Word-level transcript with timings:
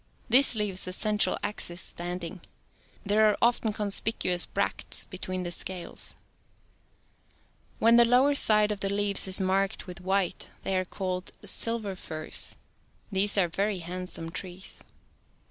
This 0.29 0.55
leaves 0.55 0.85
the 0.85 0.93
central 0.93 1.37
axis 1.43 1.79
standing. 1.79 2.41
There 3.05 3.29
are 3.29 3.37
often 3.39 3.71
conspicuous 3.71 4.47
bracts 4.47 5.05
between 5.05 5.43
the 5.43 5.51
scales 5.51 6.15
When 7.77 7.97
the 7.97 8.03
lower 8.05 8.33
side 8.33 8.71
of 8.71 8.79
the 8.79 8.89
leaves 8.89 9.27
is 9.27 9.39
marked 9.39 9.85
with 9.85 10.01
white, 10.01 10.49
they 10.63 10.75
are 10.75 10.85
call 10.85 11.23
ed 11.43 11.47
silver 11.47 11.95
firs. 11.95 12.55
These 13.11 13.37
are 13.37 13.47
very 13.47 13.77
handsome 13.77 14.31
trees. 14.31 14.83